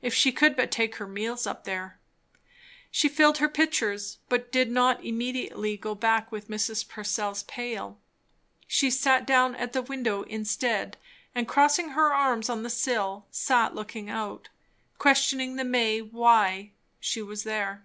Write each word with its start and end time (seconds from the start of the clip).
If 0.00 0.14
she 0.14 0.30
could 0.30 0.54
but 0.54 0.70
take 0.70 0.94
her 0.94 1.08
meals 1.08 1.44
up 1.44 1.64
there! 1.64 1.98
She 2.88 3.08
filled 3.08 3.38
her 3.38 3.48
pitchers; 3.48 4.18
but 4.28 4.52
did 4.52 4.70
not 4.70 5.04
immediately 5.04 5.76
go 5.76 5.96
back 5.96 6.30
with 6.30 6.46
Mrs. 6.48 6.86
Purcell's 6.88 7.42
pail. 7.42 7.98
She 8.68 8.90
sat 8.92 9.26
down 9.26 9.56
at 9.56 9.72
the 9.72 9.82
window 9.82 10.22
instead, 10.22 10.96
and 11.34 11.48
crossing 11.48 11.88
her 11.88 12.14
arms 12.14 12.48
on 12.48 12.62
the 12.62 12.70
sill, 12.70 13.26
sat 13.32 13.74
looking 13.74 14.08
out, 14.08 14.50
questioning 14.98 15.56
the 15.56 15.64
May 15.64 16.00
why 16.00 16.70
she 17.00 17.20
was 17.20 17.42
there? 17.42 17.84